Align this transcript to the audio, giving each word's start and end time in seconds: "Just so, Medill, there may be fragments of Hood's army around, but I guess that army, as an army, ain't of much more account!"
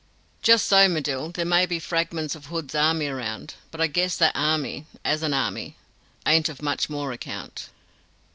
"Just 0.41 0.67
so, 0.67 0.87
Medill, 0.87 1.29
there 1.29 1.45
may 1.45 1.67
be 1.67 1.77
fragments 1.77 2.33
of 2.33 2.47
Hood's 2.47 2.73
army 2.73 3.05
around, 3.05 3.53
but 3.69 3.79
I 3.79 3.85
guess 3.85 4.17
that 4.17 4.35
army, 4.35 4.87
as 5.05 5.21
an 5.21 5.31
army, 5.35 5.75
ain't 6.25 6.49
of 6.49 6.59
much 6.63 6.89
more 6.89 7.11
account!" 7.11 7.69